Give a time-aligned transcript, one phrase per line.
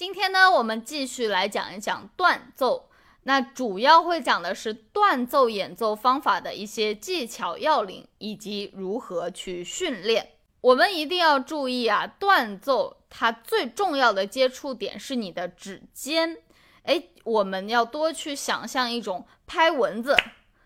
[0.00, 2.88] 今天呢，我们继续来讲一讲断奏。
[3.24, 10.30] 那主要会讲的是断奏演奏方法的一些技巧要领，以及如何去训练。
[10.62, 16.38] 我们一定要注意啊，断奏它最重要的接触点是你的指尖。
[16.84, 20.16] 哎，我们要多去想象一种拍蚊子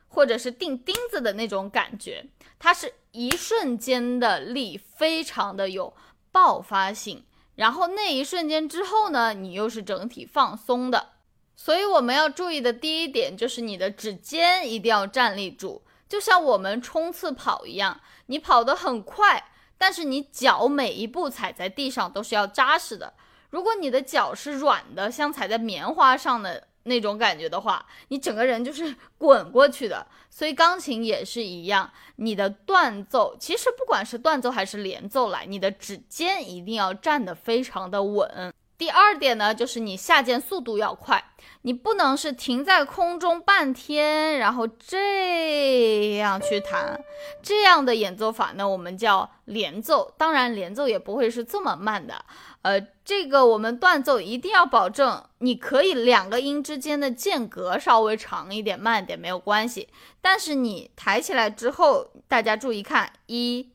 [0.06, 2.24] 或者是钉钉子的那种感觉，
[2.60, 5.92] 它是一瞬间的力，非常的有
[6.30, 7.24] 爆发性。
[7.57, 11.11] 然后那一瞬间之后呢，你又是整体放松的，
[11.57, 23.14] 所以我们要注意的第一点就是你的指尖一定要站立住，就像我们冲刺跑一样，你跑得很快，但是你脚每一步踩在地上都是要扎实的。
[23.50, 26.68] 如果你的脚是软的，像踩在棉花上的。
[26.84, 30.06] 那种感觉的话，你整个人就是滚过去的。
[30.30, 38.52] 所以钢琴也是一样，你的断奏其实不管是断奏还是连奏来，你的指尖一定要站得非常的稳。
[38.77, 47.00] 第二点呢，就是你下键速度要快，你不能是停在空中半天，然后这样去弹，
[47.41, 50.12] 这样的演奏法呢，我们叫连奏。
[50.19, 52.25] 当然，连奏也不会是这么慢的。
[52.62, 59.88] 呃，这个我们断奏一定要保证，你可以两个音之间的间隔稍微长一点、慢一点没有关系。
[60.20, 63.70] 但是你抬起来之后，大家注意看，一、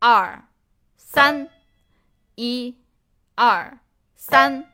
[0.00, 0.44] 二、
[0.96, 1.48] 三，
[2.34, 2.76] 一、
[3.36, 3.78] 二、
[4.28, 4.72] 三，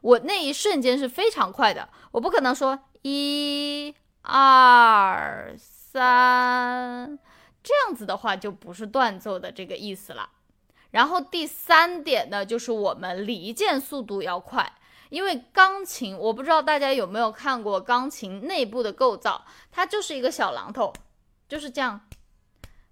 [0.00, 7.18] 我那一瞬间是非常快的，我不可能说一、二、三，
[7.62, 10.30] 这样子的话就不是断奏的这个意思了。
[10.92, 14.72] 然后第三点呢，就是我们离键速度要快，
[15.10, 20.94] 因为钢琴，我不知道大家有没有看过钢琴内部的构造，它就是一个小榔头，
[21.46, 22.00] 就是这样，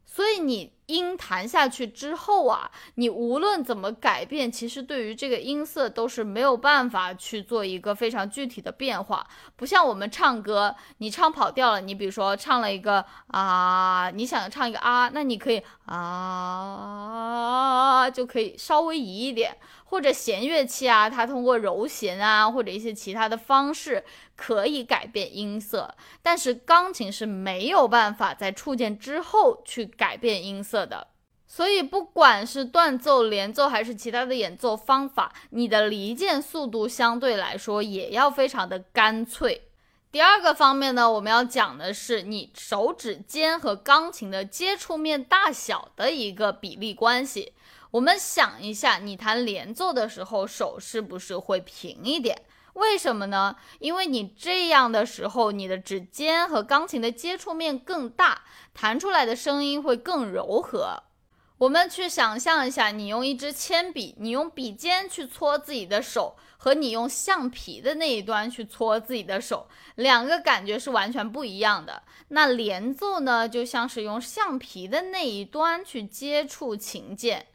[0.04, 0.74] 所以你。
[0.86, 9.26] 音弹下去之后啊，你无论怎么改变，其实对于这个音色都是没有办法去做一个非常具体的变化。
[9.56, 16.90] 不像我们唱歌，你唱跑调了，你比如说唱了一个啊，你想唱一个啊，那你可以啊，
[18.10, 19.56] 就可以稍微移一点。
[19.86, 31.06] 或者弦乐器啊，它通过揉弦啊，或者一些其他的方式可以改变音色，但是钢琴是没有办法在触键之后去改变音色色的。
[31.46, 39.68] 所以不管是断奏、连奏还是其他的演奏方法，你的离键速度相对来说也要非常的干脆。
[40.10, 47.52] 第二个方面呢，我们要讲的是你手指尖和钢琴的接触面大小的一个比例关系。
[47.92, 52.42] 我们想一下，你弹连奏的时候，手是不是会平一点？
[52.74, 53.56] 为什么呢？
[53.78, 58.42] 因为你这样的时候，你的指尖和钢琴的接触面更大，
[58.72, 61.02] 弹出来的声音会更柔和。
[61.58, 72.02] 我们去想象一下，你用一支铅笔，你用笔尖去搓自己的手，和你用橡皮的那一端去搓自己的手，两个感觉是完全不一样的。
[72.28, 77.46] 那连奏呢，就像是用橡皮的那一端去接触琴键。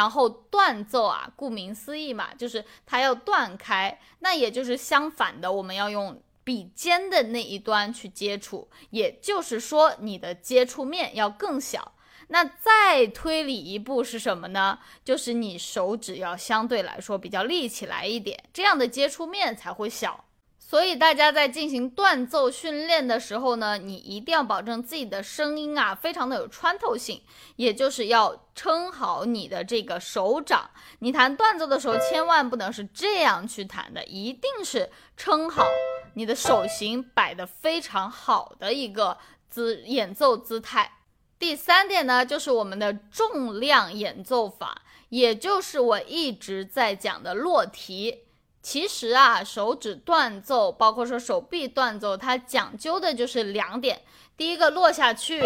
[0.00, 11.92] 然后断奏啊，顾名思义嘛，就是它要断开，那也就是相反的，我们要用笔尖的那一端去接触，也就是说你的接触面要更小。
[12.28, 14.78] 那再推理一步是什么呢？
[15.04, 20.24] 就是你手指要相对来说比较立起来一点，这样的接触面才会小。
[20.62, 27.20] 所以大家在进行断奏训练的时候呢，你一定要保证自己的声音啊，非常的有穿透性，
[27.56, 30.70] 也就是要撑好你的这个手掌。
[31.00, 35.66] 你弹断奏的时候，千万不能是这样去弹的，一定是撑好
[36.14, 40.98] 你的手型，摆的非常好的一个姿演奏姿态。
[41.38, 48.24] 第三点呢，就是我们的重量演奏法，也就是我一直在讲的落提。
[48.62, 54.02] 其实啊，手指断奏，包括说手臂断奏，它讲究的就是两点：
[54.36, 55.42] 第一个落下去，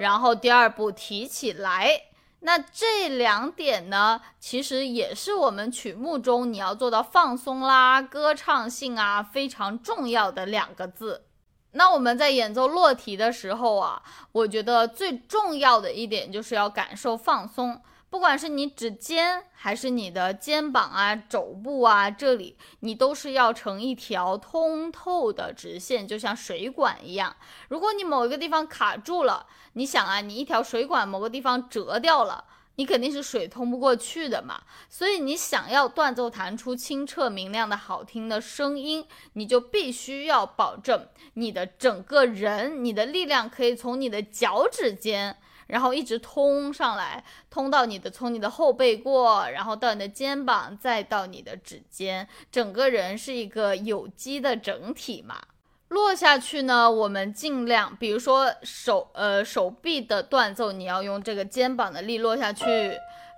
[0.00, 2.02] 然后第二步提起来。
[2.40, 11.24] 那这两点呢，其实也是我们曲目中你要做到放松啦、歌唱性啊非常重要的两个字。
[11.72, 14.00] 那我们在演奏落提的时候啊，
[14.30, 17.82] 我觉得最重要的一点就是要感受放松。
[18.10, 27.36] 不管是你指尖还是你的肩膀啊、肘部啊，这里你都是要成一条通透的直线，就像水管一样。
[27.68, 32.44] 如果你某一个地方卡住了，你想啊，你一条水管某个地方折掉了，
[32.76, 34.62] 你肯定是水通不过去的嘛。
[34.88, 45.36] 所以你想要断奏弹出清澈明亮的好听的声音，你就必须要保证你的整个人，你的力量可以从你的脚趾尖。
[45.68, 55.40] 然后一直通上来，通到你的从你的后背过，然后到你的肩膀，再到你的指尖，整个人是一个有机的整体嘛。
[55.88, 62.64] 落下去呢，我们尽量，比如说手呃手臂的断奏，你要用这个肩膀的力落下去；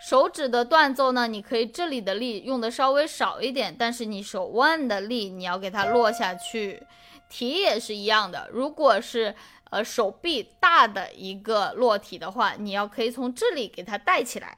[0.01, 6.87] 手指的断奏呢，你可以这里的力用的稍微少一点，但是你手腕的力你要给它落下去。
[7.29, 9.35] 提也是一样的，如果是
[9.71, 14.57] 呃手臂大的一个落体的话，你要可以从这里给它带起来。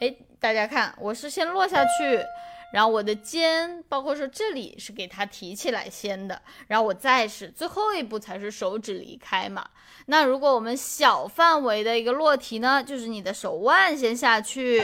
[0.00, 2.24] 哎，大家看，我是先落下去。
[2.72, 9.66] 然后我的肩，包括说这里是给它提起来先的，然后我再是最后一步才是手指离开嘛。
[10.06, 14.82] 那如果我们小范围的一个落体呢，就是你的手腕先下去，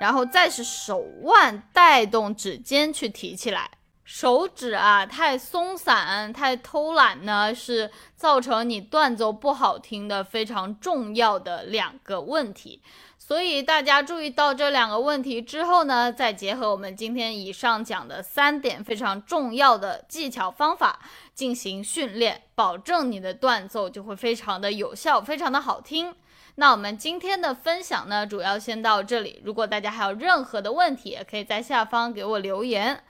[0.00, 3.70] 然后再是手腕带动指尖去提起来。
[4.12, 12.82] 手指啊太松散、太偷懒呢，是造成你断奏不好听的非常重要的两个问题。
[13.16, 20.98] 所以大家注意到这两个问题之后呢，再结合我们今天以上讲的三点非常重要的技巧方法
[21.32, 26.12] 进行训练，保证你的断奏就会非常的有效，非常的好听。
[26.56, 29.40] 那我们今天的分享呢，主要先到这里。
[29.44, 33.00] 如果大家还有任何的问题，也可以在下方给我留言。